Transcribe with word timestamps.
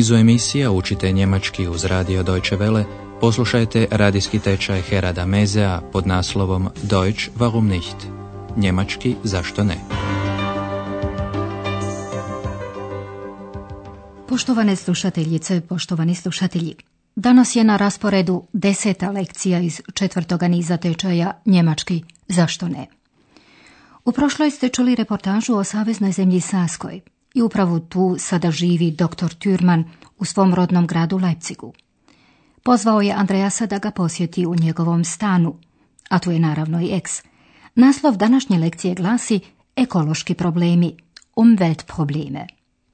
nizu 0.00 0.14
emisija 0.14 0.70
učite 0.70 1.12
njemački 1.12 1.68
uz 1.68 1.84
radio 1.84 2.22
Deutsche 2.22 2.56
Welle, 2.56 2.84
poslušajte 3.20 3.86
radijski 3.90 4.38
tečaj 4.38 4.80
Herada 4.82 5.26
Mezea 5.26 5.80
pod 5.92 6.06
naslovom 6.06 6.68
Deutsch 6.82 7.30
warum 7.38 7.68
nicht? 7.68 7.96
Njemački 8.56 9.14
zašto 9.24 9.64
ne? 9.64 9.76
Poštovane 14.28 14.76
slušateljice, 14.76 15.60
poštovani 15.60 16.14
slušatelji, 16.14 16.74
danas 17.16 17.56
je 17.56 17.64
na 17.64 17.76
rasporedu 17.76 18.42
deseta 18.52 19.10
lekcija 19.10 19.60
iz 19.60 19.80
četvrtoga 19.94 20.48
niza 20.48 20.76
tečaja 20.76 21.32
Njemački 21.46 22.02
zašto 22.28 22.68
ne? 22.68 22.86
U 24.04 24.12
prošloj 24.12 24.50
ste 24.50 24.68
čuli 24.68 24.94
reportažu 24.94 25.54
o 25.54 25.64
saveznoj 25.64 26.12
zemlji 26.12 26.40
Saskoj 26.40 27.00
i 27.34 27.42
upravo 27.42 27.78
tu 27.78 28.16
sada 28.18 28.50
živi 28.50 28.90
dr. 28.90 29.34
Türman 29.38 29.84
u 30.18 30.24
svom 30.24 30.54
rodnom 30.54 30.86
gradu 30.86 31.18
Leipzigu. 31.18 31.72
Pozvao 32.62 33.00
je 33.00 33.12
Andreasa 33.12 33.66
da 33.66 33.78
ga 33.78 33.90
posjeti 33.90 34.46
u 34.46 34.54
njegovom 34.54 35.04
stanu, 35.04 35.54
a 36.08 36.18
tu 36.18 36.30
je 36.30 36.38
naravno 36.38 36.80
i 36.80 36.90
eks. 36.92 37.22
Naslov 37.74 38.16
današnje 38.16 38.58
lekcije 38.58 38.94
glasi 38.94 39.40
Ekološki 39.76 40.34
problemi, 40.34 40.96
Umweltprobleme. 41.36 42.46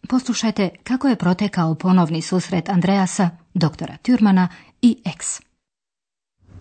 Poslušajte 0.08 0.70
kako 0.84 1.08
je 1.08 1.16
protekao 1.16 1.74
ponovni 1.74 2.22
susret 2.22 2.68
Andreasa, 2.68 3.30
doktora 3.54 3.96
Türmana 4.02 4.48
i 4.82 4.98
eks. 5.04 5.40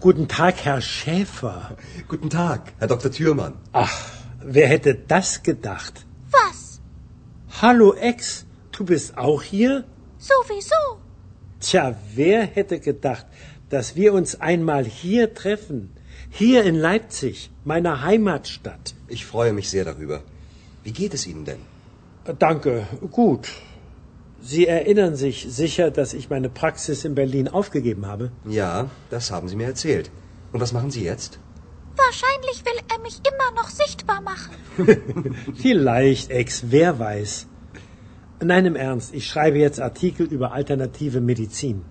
Guten 0.01 0.25
Tag, 0.25 0.53
Herr 0.63 0.81
Schäfer. 0.81 1.75
Guten 2.07 2.29
Tag, 2.29 2.59
Herr 2.79 2.87
Dr. 2.87 3.09
Thürmann. 3.09 3.53
Ach, 3.71 3.93
wer 4.43 4.67
hätte 4.69 4.93
das 5.07 5.39
gedacht? 5.43 6.05
Was? 6.31 6.74
Hallo 7.61 7.93
Ex, 7.93 8.45
du 8.73 8.83
bist 8.83 9.17
auch 9.17 9.41
hier? 9.41 9.85
Sowieso. 10.17 10.99
Tja, 11.61 11.95
wer 12.13 12.45
hätte 12.45 12.81
gedacht, 12.81 13.25
dass 13.69 13.95
wir 13.95 14.11
uns 14.11 14.41
einmal 14.41 14.83
hier 14.83 15.33
treffen? 15.33 15.93
Hier 16.29 16.65
in 16.65 16.75
Leipzig, 16.75 17.49
meiner 17.63 18.01
Heimatstadt. 18.01 18.93
Ich 19.07 19.25
freue 19.25 19.53
mich 19.53 19.69
sehr 19.69 19.85
darüber. 19.85 20.21
Wie 20.83 20.91
geht 20.91 21.13
es 21.13 21.25
Ihnen 21.27 21.45
denn? 21.45 21.61
Danke, 22.39 22.87
gut. 23.09 23.47
Sie 24.41 24.67
erinnern 24.67 25.15
sich 25.15 25.47
sicher, 25.49 25.91
dass 25.91 26.13
ich 26.13 26.29
meine 26.29 26.49
Praxis 26.49 27.05
in 27.05 27.15
Berlin 27.15 27.47
aufgegeben 27.47 28.05
habe? 28.05 28.33
Ja, 28.49 28.89
das 29.09 29.31
haben 29.31 29.47
Sie 29.47 29.55
mir 29.55 29.67
erzählt. 29.67 30.11
Und 30.51 30.59
was 30.59 30.73
machen 30.73 30.91
Sie 30.91 31.05
jetzt? 31.05 31.39
Wahrscheinlich 31.97 32.57
will 32.67 32.81
er 32.93 32.99
mich 33.07 33.17
immer 33.31 33.49
noch 33.59 33.69
sichtbar 33.81 34.21
machen. 34.21 34.53
Vielleicht, 35.63 36.29
Ex, 36.31 36.63
wer 36.71 36.99
weiß. 36.99 37.47
Nein, 38.43 38.65
im 38.65 38.75
Ernst, 38.75 39.13
ich 39.13 39.25
schreibe 39.27 39.57
jetzt 39.57 39.79
Artikel 39.79 40.25
über 40.35 40.51
alternative 40.51 41.21
Medizin. 41.21 41.83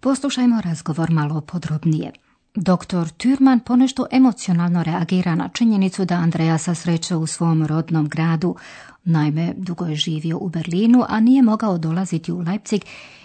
Poslušajmo 0.00 0.60
razgovor 0.60 1.10
malo 1.10 1.40
podrobnije. 1.40 2.12
Doktor 2.54 3.08
Türman 3.08 3.60
ponešto 3.60 4.06
emocionalno 4.10 4.82
reagira 4.82 5.34
na 5.34 5.48
činjenicu 5.48 6.04
da 6.04 6.14
Andreja 6.14 6.58
sa 6.58 6.74
sreće 6.74 7.16
u 7.16 7.26
svom 7.26 7.66
rodnom 7.66 8.08
gradu, 8.08 8.56
naime 9.04 9.54
dugo 9.56 9.86
je 9.86 9.96
živio 9.96 10.38
u 10.38 10.48
Berlinu, 10.48 11.04
a 11.08 11.20
nije 11.20 11.42
mogao 11.42 11.78
dolaziti 11.78 12.32
u 12.32 12.38
Leipzig 12.38 12.82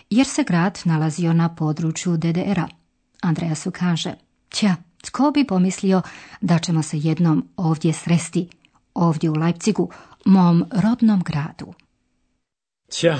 jer 0.10 0.26
se 0.26 0.44
grad 0.44 0.80
nalazio 0.86 1.34
na 1.34 1.56
području 1.56 2.18
DDR-a. 2.18 2.68
Andreja 3.22 3.56
su 3.56 3.72
kaže, 3.72 4.14
tja, 4.50 4.76
tko 5.10 5.32
bi 5.32 5.48
pomislio 5.48 6.02
da 6.42 6.60
ćemo 6.60 6.84
se 6.84 6.98
jednom 6.98 7.48
ovdje 7.56 7.94
sresti, 7.94 8.48
ovdje 8.94 9.30
u 9.30 9.34
Leipzigu, 9.34 9.90
mom 10.26 10.66
rodnom 10.84 11.24
gradu. 11.24 11.74
Tja, 12.90 13.20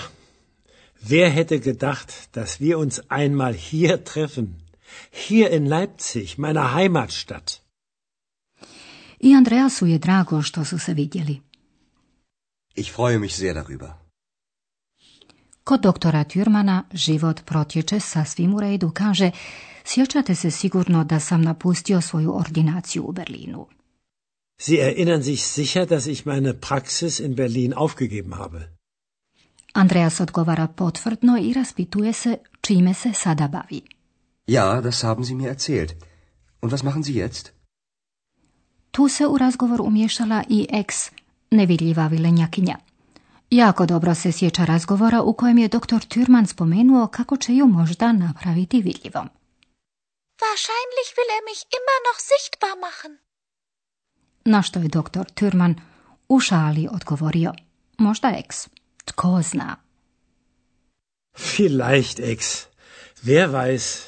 wer 1.10 1.30
hätte 1.36 1.58
gedacht, 1.64 2.10
dass 2.36 2.60
wir 2.60 2.78
uns 2.78 3.00
einmal 3.10 3.54
hier 3.54 4.04
treffen? 4.04 4.48
Hier 5.28 5.54
in 5.54 5.68
Leipzig, 5.68 6.38
meiner 6.38 6.76
Heimatstadt. 6.76 7.62
I 9.20 9.36
Andreasu 9.36 9.86
je 9.86 9.98
drago 9.98 10.42
što 10.42 10.66
su 10.66 10.80
se 10.80 10.94
vidjeli. 10.94 11.42
Ich 12.76 12.96
freue 12.96 13.20
mich 13.20 13.34
sehr 13.34 13.56
darüber. 13.56 13.92
Kod 15.64 15.82
doktora 15.82 16.24
Türmana 16.24 16.84
život 16.94 17.42
protječe 17.46 18.00
sasvim 18.00 18.54
u 18.54 18.60
redu, 18.60 18.92
kaže, 18.94 19.32
sjećate 19.94 20.36
se 20.36 20.52
sigurno 20.52 21.04
da 21.04 21.20
sam 21.20 21.42
napustio 21.42 22.02
svoju 22.02 22.36
ordinaciju 22.36 23.04
u 23.04 23.12
Berlinu. 23.12 23.68
Sie 24.62 24.78
erinnern 24.90 25.24
sich 25.24 25.44
sicher, 25.44 25.88
dass 25.88 26.08
ich 26.08 26.26
meine 26.26 26.54
Praxis 26.54 27.20
in 27.20 27.36
Berlin 27.36 27.74
aufgegeben 27.76 28.34
habe. 28.34 28.78
Andreas 29.74 30.20
odgovara 30.20 30.68
potvrdno 30.68 31.38
i 31.42 31.54
raspituje 31.54 32.14
se 32.14 32.38
čime 32.62 32.94
se 32.94 33.14
sada 33.14 33.48
bavi. 33.48 33.82
Ja, 34.48 34.82
das 34.82 35.04
haben 35.04 35.26
Sie 35.26 35.36
mir 35.36 35.50
erzählt. 35.56 35.94
Und 36.62 36.72
was 36.72 36.84
machen 36.84 37.04
Sie 37.04 37.16
jetzt? 37.16 37.50
Tu 38.92 39.08
se 39.08 39.28
u 39.28 39.38
razgovor 39.38 39.82
umješala 39.82 40.44
i 40.50 40.68
ex, 40.70 40.96
nevidljiva 41.52 42.08
vilenjakinja. 42.08 42.78
Jako 43.50 43.86
dobro 43.86 44.16
se 44.16 44.32
sjeća 44.32 44.66
razgovora 44.66 45.22
u 45.22 45.34
kojem 45.34 45.58
je 45.58 45.68
doktor 45.68 46.02
Türman 46.02 46.46
spomenuo 46.46 47.08
kako 47.08 47.38
će 47.38 47.54
ju 47.56 47.68
možda 47.68 48.12
napraviti 48.12 48.82
vidljivom. 48.82 49.30
Wahrscheinlich 50.48 51.10
will 51.18 51.32
er 51.38 51.44
mich 51.52 51.62
immer 51.78 52.00
noch 52.08 52.20
sichtbar 52.32 52.76
machen. 52.88 53.12
Na 54.46 54.62
što 54.62 54.80
je 54.80 54.88
doktor 54.88 55.26
Türman 55.26 55.76
u 56.30 56.40
šali 56.40 56.88
odgovorio. 56.92 57.54
Možda 57.98 58.28
ex. 58.38 58.70
Tko 59.06 59.42
zna? 59.42 59.76
Vielleicht, 61.38 62.20
Ex. 62.20 62.66
Wer 63.24 63.48
weiß. 63.50 64.06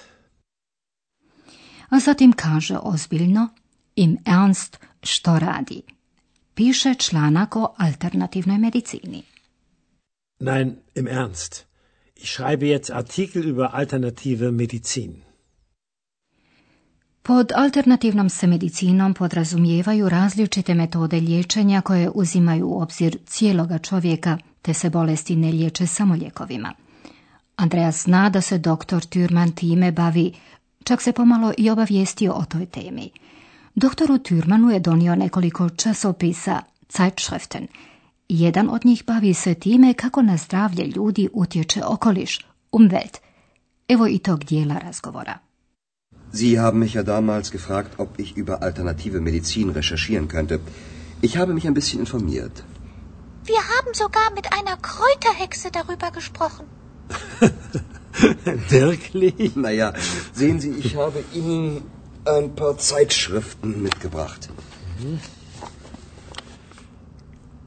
A 1.89 1.99
zatim 1.99 2.33
kaže 2.33 2.77
ozbiljno, 2.83 3.49
im 3.95 4.17
ernst 4.25 4.79
što 5.03 5.39
radi. 5.39 5.81
Piše 6.55 6.95
članak 6.95 7.55
o 7.55 7.75
alternativnoj 7.77 8.57
medicini. 8.57 9.23
Nein, 10.39 10.77
im 10.95 11.07
Ernst. 11.07 11.65
Ich 12.15 12.29
schreibe 12.31 12.65
jetzt 12.65 12.91
Artikel 12.91 13.43
über 13.43 13.69
alternative 13.73 14.51
Medizin. 14.51 15.30
Pod 17.23 17.51
alternativnom 17.55 18.29
se 18.29 18.47
medicinom 18.47 19.13
podrazumijevaju 19.13 20.09
različite 20.09 20.73
metode 20.73 21.19
liječenja 21.19 21.81
koje 21.81 22.09
uzimaju 22.09 22.67
u 22.67 22.81
obzir 22.81 23.17
cijeloga 23.25 23.77
čovjeka, 23.77 24.37
te 24.61 24.73
se 24.73 24.89
bolesti 24.89 25.35
ne 25.35 25.51
liječe 25.51 25.87
samo 25.87 26.13
lijekovima. 26.13 26.73
Andreas 27.55 28.03
zna 28.03 28.29
da 28.29 28.41
se 28.41 28.57
doktor 28.57 29.01
Türman 29.01 29.55
time 29.55 29.91
bavi, 29.91 30.33
čak 30.83 31.01
se 31.01 31.11
pomalo 31.11 31.53
i 31.57 31.69
obavijestio 31.69 32.33
o 32.33 32.45
toj 32.45 32.65
temi. 32.65 33.09
Doktoru 33.75 34.17
Türmanu 34.17 34.69
je 34.69 34.79
donio 34.79 35.15
nekoliko 35.15 35.69
časopisa, 35.69 36.61
Zeitschriften. 36.97 37.67
Jedan 38.29 38.69
od 38.69 38.85
njih 38.85 39.03
bavi 39.07 39.33
se 39.33 39.53
time 39.53 39.93
kako 39.93 40.21
na 40.21 40.37
zdravlje 40.37 40.85
ljudi 40.85 41.29
utječe 41.33 41.81
okoliš, 41.85 42.39
Umwelt. 42.71 43.17
Evo 43.87 44.07
i 44.07 44.17
tog 44.17 44.43
dijela 44.43 44.77
razgovora. 44.77 45.50
Sie 46.31 46.59
haben 46.59 46.79
mich 46.79 46.93
ja 46.93 47.03
damals 47.03 47.51
gefragt, 47.51 47.95
ob 47.97 48.17
ich 48.17 48.37
über 48.37 48.61
alternative 48.61 49.19
Medizin 49.19 49.69
recherchieren 49.69 50.27
könnte. 50.27 50.59
Ich 51.21 51.37
habe 51.37 51.53
mich 51.53 51.67
ein 51.67 51.73
bisschen 51.73 51.99
informiert. 51.99 52.63
Wir 53.45 53.61
haben 53.73 53.93
sogar 53.93 54.31
mit 54.33 54.53
einer 54.53 54.77
Kräuterhexe 54.77 55.71
darüber 55.71 56.11
gesprochen. 56.11 56.65
Wirklich? 58.69 59.55
Naja, 59.55 59.93
sehen 60.33 60.59
Sie, 60.59 60.71
ich 60.71 60.95
habe 60.95 61.23
Ihnen 61.33 61.81
ein 62.25 62.55
paar 62.55 62.77
Zeitschriften 62.77 63.81
mitgebracht. 63.81 64.49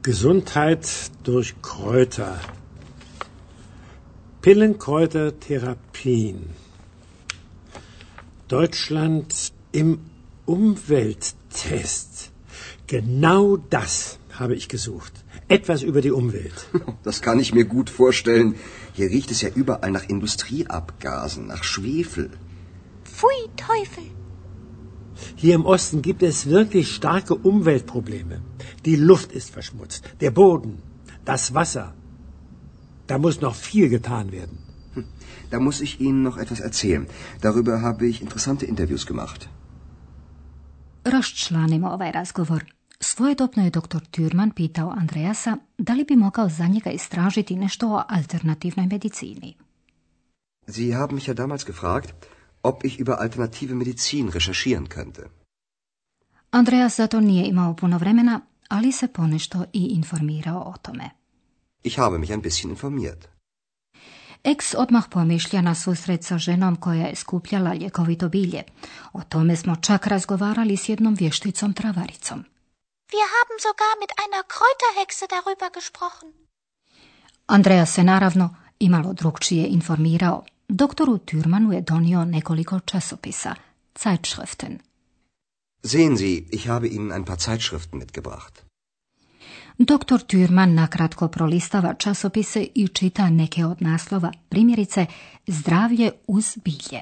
Gesundheit 0.01 0.87
durch 1.23 1.61
Kräuter. 1.61 2.39
Pillenkräutertherapien. 4.41 6.49
Deutschland 8.47 9.53
im 9.71 9.99
Umwelttest. 10.45 12.31
Genau 12.85 13.57
das 13.57 14.19
habe 14.39 14.53
ich 14.53 14.69
gesucht. 14.69 15.13
Etwas 15.47 15.81
über 15.81 16.01
die 16.01 16.11
Umwelt. 16.11 16.67
Das 17.03 17.21
kann 17.21 17.39
ich 17.39 17.53
mir 17.53 17.65
gut 17.65 17.89
vorstellen. 17.89 18.55
Hier 18.93 19.09
riecht 19.09 19.31
es 19.31 19.41
ja 19.41 19.49
überall 19.49 19.91
nach 19.91 20.07
Industrieabgasen, 20.07 21.47
nach 21.47 21.63
Schwefel. 21.63 22.29
Pfui 23.03 23.41
Teufel. 23.55 24.11
Hier 25.35 25.55
im 25.55 25.65
Osten 25.65 26.01
gibt 26.01 26.21
es 26.21 26.47
wirklich 26.47 26.93
starke 26.93 27.35
Umweltprobleme. 27.35 28.41
Die 28.85 28.95
Luft 28.95 29.31
ist 29.31 29.49
verschmutzt, 29.49 30.03
der 30.21 30.31
Boden, 30.31 30.83
das 31.25 31.53
Wasser. 31.53 31.95
Da 33.07 33.17
muss 33.17 33.41
noch 33.41 33.55
viel 33.55 33.89
getan 33.89 34.31
werden. 34.31 34.57
Da 35.51 35.59
muss 35.59 35.81
ich 35.81 36.01
Ihnen 36.01 36.23
noch 36.23 36.37
etwas 36.37 36.59
erzählen. 36.59 37.07
Darüber 37.41 37.81
habe 37.81 38.07
ich 38.07 38.21
interessante 38.21 38.65
Interviews 38.65 39.05
gemacht. 39.05 39.47
Raščlanimo 41.03 41.89
ovaj 41.89 42.11
razgovor. 42.11 42.63
Svojedobno 42.99 43.63
je 43.63 43.69
dr. 43.69 44.01
Türman 44.11 44.51
pitao 44.51 44.89
Andreasa 44.89 45.57
da 45.77 45.93
li 45.93 46.03
bi 46.03 46.15
mogao 46.15 46.49
za 46.49 46.67
njega 46.67 46.89
istražiti 46.91 47.55
nešto 47.55 47.89
o 47.89 48.03
alternativnoj 48.07 48.87
medicini. 48.87 49.53
Sie 50.67 50.95
haben 50.95 51.15
mich 51.15 51.27
ja 51.27 51.33
damals 51.33 51.65
gefragt, 51.65 52.13
ob 52.63 52.85
ich 52.85 52.99
über 52.99 53.15
alternative 53.19 53.75
Medizin 53.75 54.29
recherchieren 54.29 54.87
könnte. 54.87 55.29
Andreas 56.51 56.95
zato 56.95 57.19
nije 57.19 57.47
imao 57.47 57.75
puno 57.75 57.97
vremena, 57.97 58.41
ali 58.67 58.91
se 58.91 59.07
ponešto 59.07 59.65
i 59.73 59.79
informirao 59.79 60.59
o 60.59 60.73
tome. 60.81 61.09
Ich 61.83 61.97
habe 61.99 62.17
mich 62.17 62.31
ein 62.31 62.41
bisschen 62.41 62.69
informiert. 62.71 63.34
Ex 64.45 64.75
odmah 64.77 65.05
pomišlja 65.09 65.61
na 65.61 65.75
susret 65.75 66.23
sa 66.23 66.37
ženom 66.37 66.75
koja 66.75 67.05
je 67.07 67.15
skupljala 67.15 67.73
ljekovito 67.73 68.29
bilje. 68.29 68.63
O 69.13 69.21
tome 69.29 69.55
smo 69.55 69.75
čak 69.75 70.07
razgovarali 70.07 70.77
s 70.77 70.89
jednom 70.89 71.15
vješticom 71.15 71.73
travaricom. 71.73 72.39
Wir 73.15 73.27
haben 73.35 73.57
sogar 73.67 73.93
mit 74.03 74.11
einer 74.23 74.43
Kräuterhexe 74.53 75.25
darüber 75.35 75.69
gesprochen. 75.77 76.29
Andreas 77.47 77.93
se 77.93 78.03
naravno 78.03 78.55
imalo 78.79 79.13
drugčije 79.13 79.67
informirao. 79.67 80.43
Doktoru 80.67 81.17
Türmanu 81.17 81.71
je 81.71 81.81
donio 81.81 82.25
nekoliko 82.25 82.79
časopisa, 82.79 83.55
Zeitschriften. 83.95 84.79
Sehen 85.83 86.17
Sie, 86.17 86.47
ich 86.51 86.67
habe 86.67 86.87
Ihnen 86.87 87.11
ein 87.11 87.25
paar 87.25 87.37
Zeitschriften 87.37 87.99
mitgebracht. 87.99 88.64
Doktor 89.77 90.21
Türman 90.21 90.73
nakratko 90.73 91.27
prolistava 91.27 91.93
časopise 91.93 92.67
i 92.75 92.87
čita 92.87 93.29
neke 93.29 93.65
od 93.65 93.81
naslova, 93.81 94.31
primjerice 94.49 95.05
Zdravlje 95.47 96.11
uz 96.27 96.57
bilje. 96.63 97.01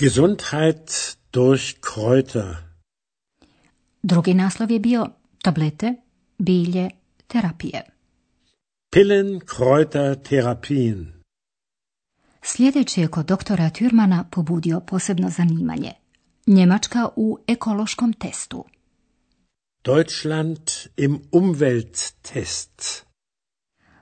Gesundheit 0.00 1.16
durch 1.32 1.74
Kräuter. 1.80 2.56
Drugi 4.02 4.34
naslov 4.34 4.70
je 4.70 4.78
bio 4.78 5.06
Tablete, 5.42 5.94
bilje, 6.38 6.90
terapije. 7.26 7.82
Pillen, 8.90 9.40
Kräuter, 9.40 10.22
Therapien. 10.22 11.12
Sljedeći 12.42 13.00
je 13.00 13.08
kod 13.08 13.26
doktora 13.26 13.70
Türmana 13.70 14.24
pobudio 14.30 14.80
posebno 14.80 15.30
zanimanje. 15.30 15.92
Njemačka 16.46 17.08
u 17.16 17.38
ekološkom 17.46 18.12
testu. 18.12 18.64
Deutschland 19.84 20.88
im 20.96 21.20
Umwelttest. 21.32 23.04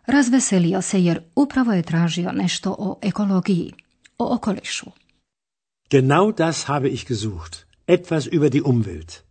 Razveselio 0.07 0.83
se 0.83 1.05
jer 1.05 1.23
upravo 1.37 1.73
je 1.73 1.83
tražio 1.83 2.33
nešto 2.33 2.77
o 2.79 2.99
ekologiji, 3.03 3.73
o 4.19 4.35
okolišu. 4.35 4.87
Genau 5.91 6.33
das 6.33 6.69
habe 6.69 6.89
ich 6.89 7.09
gesucht. 7.09 7.67
Etwas 7.87 8.27
über 8.27 8.51
die 8.51 8.63
Umwelt. 8.63 9.23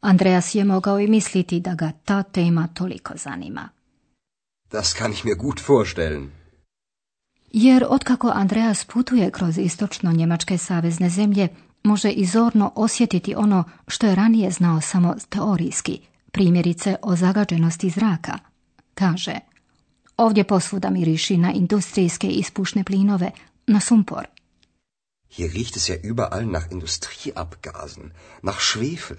Andreas 0.00 0.54
je 0.54 0.64
mogao 0.64 0.98
i 0.98 1.06
misliti 1.06 1.60
da 1.60 1.74
ga 1.74 1.92
ta 2.04 2.22
tema 2.22 2.68
toliko 2.74 3.14
zanima. 3.16 3.68
Das 4.70 4.94
kann 4.98 5.12
ich 5.12 5.24
mir 5.24 5.36
gut 5.36 5.60
vorstellen. 5.68 6.30
Jer 7.52 7.86
otkako 7.88 8.28
Andreas 8.28 8.84
putuje 8.84 9.30
kroz 9.30 9.58
istočno 9.58 10.12
njemačke 10.12 10.58
savezne 10.58 11.10
zemlje, 11.10 11.48
može 11.82 12.10
izorno 12.10 12.72
osjetiti 12.76 13.34
ono 13.34 13.64
što 13.88 14.06
je 14.06 14.14
ranije 14.14 14.50
znao 14.50 14.80
samo 14.80 15.14
teorijski, 15.28 16.00
primjerice 16.32 16.96
o 17.02 17.16
zagađenosti 17.16 17.90
zraka. 17.90 18.38
Kaže, 18.94 19.34
ovdje 20.16 20.44
posvuda 20.44 20.90
miriši 20.90 21.36
na 21.36 21.52
industrijske 21.52 22.28
ispušne 22.28 22.84
plinove, 22.84 23.30
na 23.66 23.80
sumpor. 23.80 24.26
Hier 25.36 25.50
riecht 25.50 25.76
es 25.76 25.88
ja 25.88 25.96
überall 26.02 26.50
nach 26.50 26.66
Industrieabgasen, 26.70 28.10
nach 28.42 28.60
Schwefel. 28.60 29.16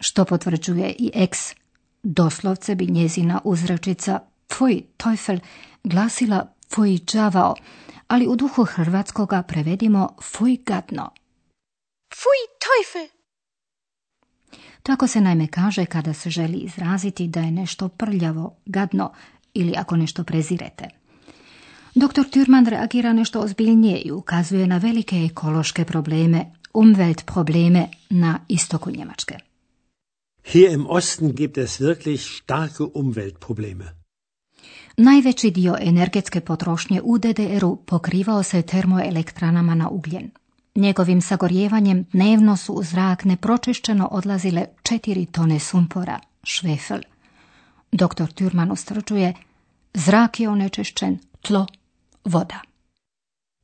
Što 0.00 0.24
potvrđuje 0.24 0.94
i 0.98 1.10
ex. 1.14 1.38
Doslovce 2.02 2.74
bi 2.74 2.86
njezina 2.86 3.40
uzrečica 3.44 4.20
Tvoj 4.46 4.82
Teufel 4.96 5.38
glasila 5.84 6.54
Tvoj 6.68 6.98
džavao, 7.06 7.54
ali 8.08 8.26
u 8.26 8.36
duhu 8.36 8.64
hrvatskoga 8.64 9.42
prevedimo 9.42 10.16
Fuj 10.22 10.56
gadno. 10.66 11.10
Pfui, 12.12 12.42
Teufel! 12.62 13.08
Tako 14.82 15.06
se 15.06 15.20
naime 15.20 15.46
kaže 15.46 15.84
kada 15.84 16.14
se 16.14 16.30
želi 16.30 16.58
izraziti 16.58 17.28
da 17.28 17.40
je 17.40 17.50
nešto 17.50 17.88
prljavo, 17.88 18.56
gadno 18.66 19.12
ili 19.54 19.74
ako 19.76 19.96
nešto 19.96 20.24
prezirete. 20.24 20.88
Dr. 21.94 22.24
Türman 22.32 22.68
reagira 22.68 23.12
nešto 23.12 23.40
ozbiljnije 23.40 24.00
i 24.00 24.12
ukazuje 24.12 24.66
na 24.66 24.76
velike 24.76 25.16
ekološke 25.16 25.84
probleme, 25.84 26.52
umwelt 26.74 27.24
probleme 27.26 27.88
na 28.10 28.38
istoku 28.48 28.90
Njemačke. 28.90 29.38
Hier 30.44 30.72
im 30.72 30.86
Osten 30.88 31.32
gibt 31.32 31.58
es 31.58 31.80
wirklich 31.80 32.42
starke 32.42 32.84
Umweltprobleme. 32.94 34.02
Najveći 34.96 35.50
dio 35.50 35.76
energetske 35.80 36.40
potrošnje 36.40 37.00
u 37.04 37.18
DDR-u 37.18 37.76
pokrivao 37.76 38.42
se 38.42 38.62
termoelektranama 38.62 39.74
na 39.74 39.88
ugljen. 39.88 40.30
Njegovim 40.74 41.22
sagorjevanjem 41.22 42.04
dnevno 42.12 42.56
su 42.56 42.72
u 42.72 42.82
zrak 42.82 43.24
nepročišćeno 43.24 44.08
odlazile 44.10 44.66
četiri 44.82 45.26
tone 45.26 45.58
sumpora, 45.58 46.20
švefel. 46.42 47.00
Doktor 47.92 48.28
Türman 48.28 48.72
ustrčuje, 48.72 49.34
zrak 49.94 50.40
je 50.40 50.48
onečišćen, 50.48 51.18
tlo, 51.42 51.66
voda. 52.24 52.60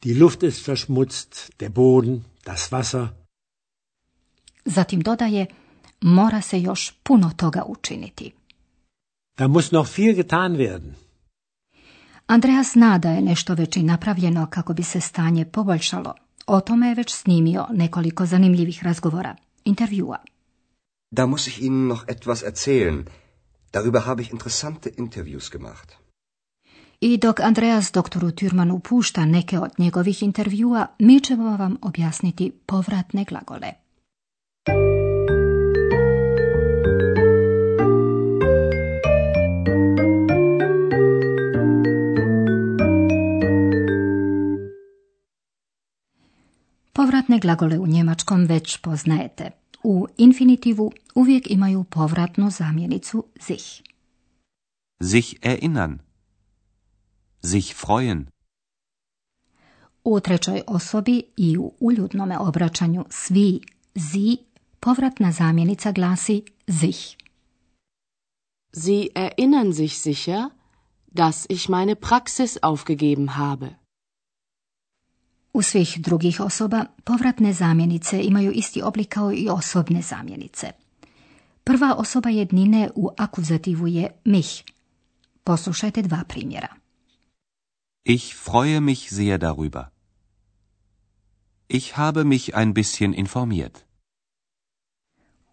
Die 0.03 0.23
Luft 0.23 0.43
ist 0.43 0.69
verschmutzt, 0.69 1.53
der 1.59 1.71
Boden, 1.71 2.25
das 2.45 2.71
Wasser. 2.73 3.09
Zatim 4.65 5.01
dodaje, 5.01 5.47
mora 6.01 6.41
se 6.41 6.61
još 6.61 6.95
puno 7.03 7.31
toga 7.37 7.65
učiniti. 7.67 8.33
Da 9.39 9.49
muss 9.49 9.71
noch 9.71 9.99
viel 9.99 10.15
getan 10.15 10.57
werden. 10.57 10.93
Andreas 12.27 12.73
zna 12.73 12.99
da 12.99 13.11
je 13.11 13.21
nešto 13.21 13.55
već 13.55 13.77
i 13.77 13.83
napravljeno 13.83 14.47
kako 14.51 14.75
bi 14.75 14.83
se 14.83 15.01
stanje 15.01 15.45
poboljšalo. 15.45 16.15
O 16.49 16.61
tome 16.61 16.89
je 16.89 16.95
već 16.95 17.15
snimio 17.15 17.67
nekoliko 17.71 18.27
zanimljivih 18.27 18.85
razgovora, 18.85 19.37
intervjua. 19.65 20.19
Da 21.11 21.27
muss 21.27 21.47
ich 21.47 21.59
Ihnen 21.63 21.87
noch 21.89 22.05
etwas 22.09 22.43
erzählen. 22.43 23.05
Darüber 23.73 24.01
habe 24.07 24.23
ich 24.23 24.33
interessante 24.33 24.91
Interviews 24.97 25.51
gemacht. 25.51 25.93
I 27.01 27.17
dok 27.17 27.41
Andreas 27.41 27.93
doktoru 27.93 28.31
Türmanu 28.31 28.81
pušta 28.81 29.25
neke 29.25 29.59
od 29.59 29.71
njegovih 29.79 30.23
intervjua, 30.23 30.87
mi 30.99 31.21
ćemo 31.21 31.57
vam 31.57 31.77
objasniti 31.83 32.53
povratne 32.67 33.25
glagole. 33.25 33.73
Povratne 47.39 47.57
glagole 47.57 47.79
u 47.79 47.87
njemačkom 47.87 48.45
već 48.45 48.77
poznajete. 48.77 49.51
U 49.83 50.07
infinitivu 50.17 50.93
uvijek 51.15 51.51
imaju 51.51 51.85
povratnu 51.85 52.51
zamjenicu 52.51 53.25
sich. 53.41 53.83
Sich 55.03 55.35
erinnern. 55.43 55.99
Sich 57.43 57.75
freuen. 57.77 58.27
U 60.05 60.21
trećoj 60.21 60.63
osobi 60.67 61.23
i 61.37 61.59
u 61.59 61.73
uljudnome 61.81 62.39
obraćanju 62.39 63.05
svi, 63.11 63.61
zi, 63.95 64.37
povratna 64.81 65.33
zamjenica 65.33 65.93
glasi 65.93 66.43
sich. 66.69 67.17
Sie 68.73 69.07
erinnern 69.15 69.73
sich 69.73 69.95
sicher, 69.95 70.43
dass 71.15 71.47
ich 71.49 71.69
meine 71.69 71.95
Praxis 71.95 72.57
aufgegeben 72.63 73.29
habe. 73.29 73.88
U 75.59 75.63
svih 75.63 75.99
drugih 76.01 76.41
osoba 76.41 76.85
povratne 77.05 77.53
zamjenice 77.53 78.23
imaju 78.23 78.53
isti 78.53 78.83
oblik 78.83 79.09
kao 79.09 79.33
i 79.33 79.49
osobne 79.49 80.03
zamjenice. 80.03 80.73
Prva 81.65 81.95
osoba 81.99 82.29
jednine 82.29 82.91
u 82.95 83.11
akuzativu 83.17 83.87
je 83.87 84.11
mich. 84.25 84.63
Poslušajte 85.45 86.03
dva 86.03 86.25
primjera. 86.29 86.69
Ich 88.05 88.25
freue 88.45 88.81
mich 88.81 89.01
sehr 89.13 89.39
darüber. 89.39 89.85
Ich 91.69 91.93
habe 91.99 92.25
mich 92.25 92.51
ein 92.55 92.75
bisschen 92.75 93.15
informiert. 93.15 93.79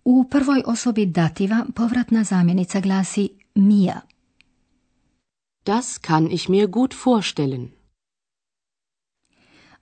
U 0.04 0.24
prvoj 0.30 0.64
osobi 0.66 1.06
dativa 1.06 1.66
povratna 1.76 2.24
zamjenica 2.24 2.80
glasi 2.80 3.30
mir. 3.56 3.94
Das 5.66 5.98
kann 6.02 6.32
ich 6.32 6.50
mir 6.50 6.68
gut 6.68 6.94
vorstellen. 7.06 7.68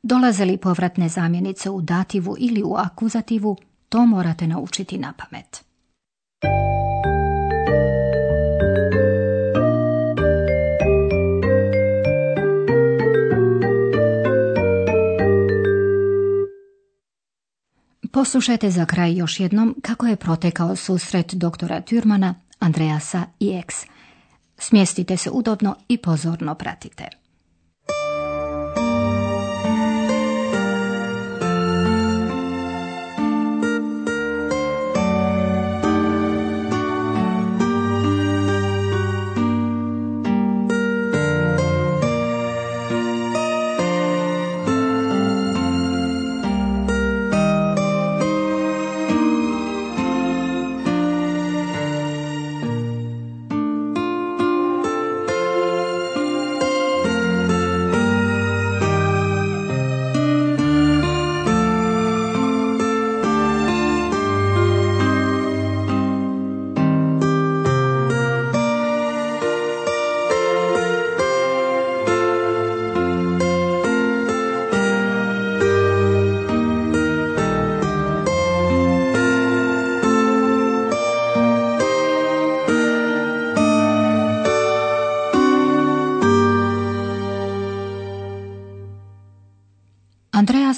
Dolaze 0.05 0.45
li 0.45 0.57
povratne 0.57 1.09
zamjenice 1.09 1.69
u 1.69 1.81
dativu 1.81 2.35
ili 2.39 2.63
u 2.63 2.75
akuzativu, 2.75 3.57
to 3.89 4.05
morate 4.05 4.47
naučiti 4.47 4.97
na 4.97 5.13
pamet. 5.17 5.65
Poslušajte 18.11 18.71
za 18.71 18.85
kraj 18.85 19.15
još 19.15 19.39
jednom 19.39 19.75
kako 19.81 20.07
je 20.07 20.15
protekao 20.15 20.75
susret 20.75 21.33
doktora 21.33 21.81
Türmana, 21.81 22.33
Andreasa 22.59 23.25
i 23.39 23.59
Eks. 23.59 23.75
Smjestite 24.57 25.17
se 25.17 25.29
udobno 25.29 25.75
i 25.87 25.97
pozorno 25.97 26.55
pratite. 26.55 27.22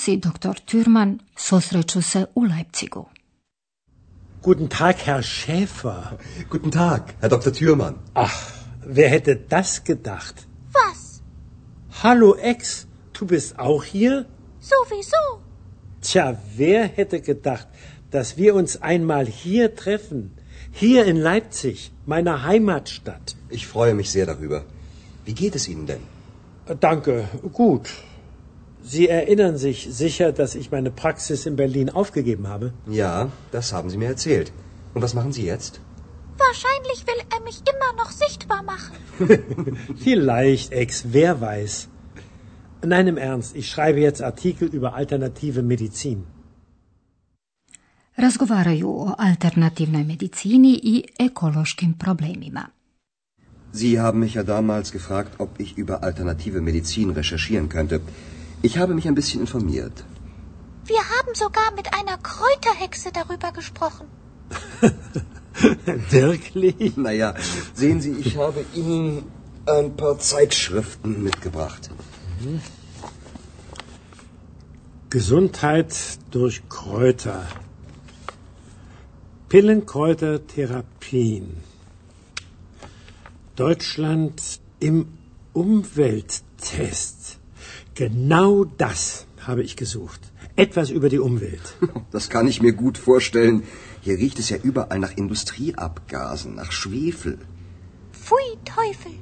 I 0.07 0.17
dr. 0.17 0.53
Türman 0.65 1.19
susreću 1.37 2.01
se 2.01 2.25
u 2.35 2.43
Leipzigu. 2.43 3.05
Guten 4.41 4.67
Tag, 4.67 4.95
Herr 5.05 5.23
Schäfer. 5.23 6.03
Guten 6.49 6.71
Tag, 6.71 7.01
Herr 7.21 7.29
Dr. 7.29 7.51
Thürmann. 7.53 7.95
Ach, 8.13 8.37
wer 8.85 9.09
hätte 9.09 9.35
das 9.49 9.83
gedacht? 9.83 10.35
Was? 10.73 11.21
Hallo 12.03 12.35
Ex, 12.35 12.85
du 13.13 13.25
bist 13.25 13.57
auch 13.57 13.83
hier? 13.83 14.25
Sowieso. 14.59 15.23
Tja, 16.01 16.37
wer 16.55 16.81
hätte 16.97 17.21
gedacht, 17.21 17.67
dass 18.11 18.37
wir 18.37 18.53
uns 18.53 18.81
einmal 18.81 19.25
hier 19.25 19.75
treffen? 19.75 20.31
Hier 20.71 21.05
in 21.05 21.17
Leipzig, 21.17 21.91
meiner 22.05 22.43
Heimatstadt. 22.43 23.35
Ich 23.49 23.65
freue 23.65 23.95
mich 23.95 24.11
sehr 24.11 24.25
darüber. 24.25 24.65
Wie 25.25 25.33
geht 25.33 25.55
es 25.55 25.67
Ihnen 25.67 25.87
denn? 25.87 26.03
Danke, 26.79 27.27
gut. 27.53 27.89
Sie 28.93 29.07
erinnern 29.09 29.57
sich 29.57 29.87
sicher, 29.91 30.31
dass 30.31 30.53
ich 30.53 30.69
meine 30.71 30.91
Praxis 30.91 31.45
in 31.47 31.55
Berlin 31.55 31.89
aufgegeben 31.89 32.47
habe? 32.47 32.71
Ja, 32.87 33.31
das 33.51 33.73
haben 33.73 33.89
Sie 33.89 33.97
mir 33.97 34.09
erzählt. 34.09 34.51
Und 34.93 35.01
was 35.01 35.15
machen 35.15 35.33
Sie 35.33 35.45
jetzt? 35.45 35.79
Wahrscheinlich 36.37 36.99
will 37.07 37.21
er 37.33 37.41
mich 37.43 37.59
immer 37.73 37.91
noch 38.01 38.11
sichtbar 38.11 38.61
machen. 38.63 38.95
Vielleicht, 40.05 40.71
Ex, 40.71 41.05
wer 41.13 41.41
weiß. 41.41 41.87
Nein, 42.85 43.07
im 43.07 43.17
Ernst, 43.17 43.55
ich 43.55 43.67
schreibe 43.69 43.99
jetzt 43.99 44.21
Artikel 44.21 44.67
über 44.67 44.93
alternative 44.93 45.63
Medizin. 45.63 46.25
Razgovaraju 48.17 48.89
o 48.89 49.13
alternativnoj 49.17 50.03
medicini 50.03 50.79
i 50.83 51.03
ekološkim 51.19 51.93
problemima. 51.97 52.69
Sie 53.73 53.99
haben 53.99 54.19
mich 54.19 54.35
ja 54.35 54.43
damals 54.43 54.91
gefragt, 54.91 55.39
ob 55.39 55.59
ich 55.59 55.77
über 55.77 56.03
alternative 56.03 56.61
Medizin 56.61 57.09
recherchieren 57.09 57.67
könnte. 57.69 57.99
Ich 58.67 58.75
habe 58.79 58.93
mich 58.97 59.07
ein 59.07 59.17
bisschen 59.19 59.41
informiert. 59.41 59.97
Wir 60.91 61.03
haben 61.13 61.33
sogar 61.35 61.69
mit 61.79 61.87
einer 61.97 62.17
Kräuterhexe 62.29 63.09
darüber 63.19 63.51
gesprochen. 63.51 64.07
Wirklich? 66.09 66.97
Naja, 66.97 67.35
sehen 67.75 68.01
Sie, 68.01 68.13
ich 68.13 68.37
habe 68.37 68.65
Ihnen 68.73 69.23
ein 69.67 69.95
paar 69.95 70.17
Zeitschriften 70.17 71.21
mitgebracht. 71.27 71.91
Gesundheit 75.11 75.93
durch 76.31 76.67
Kräuter. 76.67 77.47
Pillenkräutertherapien. 79.49 81.45
Deutschland 83.55 84.41
im 84.79 84.97
Umwelttest. 85.53 87.39
Genau 87.93 88.65
das 88.65 89.25
habe 89.47 89.63
ich 89.63 89.75
gesucht. 89.75 90.21
Etwas 90.55 90.89
über 90.89 91.09
die 91.09 91.19
Umwelt. 91.19 91.75
Das 92.11 92.29
kann 92.29 92.47
ich 92.47 92.61
mir 92.61 92.71
gut 92.71 92.97
vorstellen. 92.97 93.63
Hier 94.01 94.17
riecht 94.17 94.39
es 94.39 94.49
ja 94.49 94.57
überall 94.57 94.99
nach 94.99 95.17
Industrieabgasen, 95.17 96.55
nach 96.55 96.71
Schwefel. 96.71 97.37
Pfui, 98.13 98.47
Teufel. 98.63 99.15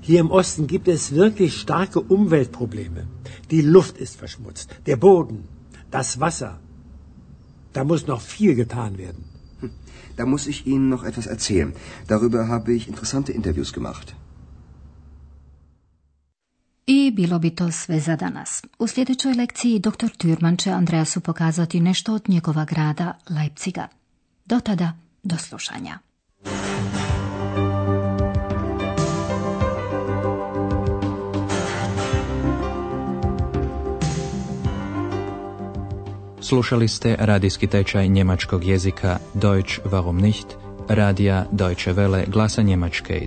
Hier 0.00 0.20
im 0.20 0.30
Osten 0.30 0.66
gibt 0.66 0.88
es 0.88 1.14
wirklich 1.14 1.56
starke 1.56 2.00
Umweltprobleme. 2.00 3.06
Die 3.50 3.62
Luft 3.62 3.96
ist 3.98 4.16
verschmutzt, 4.16 4.68
der 4.86 4.96
Boden, 4.96 5.48
das 5.90 6.20
Wasser. 6.20 6.60
Da 7.72 7.84
muss 7.84 8.06
noch 8.06 8.20
viel 8.20 8.54
getan 8.54 8.98
werden. 8.98 9.24
Hm, 9.60 9.70
da 10.16 10.26
muss 10.26 10.46
ich 10.46 10.66
Ihnen 10.66 10.88
noch 10.88 11.04
etwas 11.04 11.26
erzählen. 11.26 11.72
Darüber 12.06 12.48
habe 12.48 12.72
ich 12.74 12.88
interessante 12.88 13.32
Interviews 13.32 13.72
gemacht. 13.72 14.14
Bilo 17.12 17.38
bi 17.38 17.50
to 17.50 17.72
sve 17.72 18.00
za 18.00 18.16
danas. 18.16 18.62
U 18.78 18.86
sljedećoj 18.86 19.34
lekciji 19.34 19.78
dr. 19.78 20.06
Türman 20.06 20.56
će 20.62 20.70
Andreasu 20.70 21.20
pokazati 21.20 21.80
nešto 21.80 22.14
od 22.14 22.22
njegova 22.28 22.64
grada 22.64 23.18
Leipziga. 23.30 23.88
Do 24.44 24.60
tada, 24.60 24.92
do 25.22 25.36
slušanja. 25.36 25.98
Slušali 36.40 36.88
ste 36.88 37.16
radijski 37.18 37.66
tečaj 37.66 38.08
njemačkog 38.08 38.64
jezika 38.64 39.18
Deutsch 39.34 39.80
warum 39.84 40.20
nicht, 40.20 40.46
radija 40.88 41.46
Deutsche 41.50 41.92
Welle 41.92 42.30
glasa 42.30 42.62
Njemačke 42.62 43.26